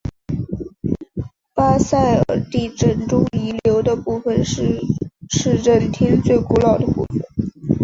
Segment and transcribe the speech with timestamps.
[1.53, 4.81] 巴塞尔地震中遗留的部分是
[5.29, 7.17] 市政厅最古老的部分。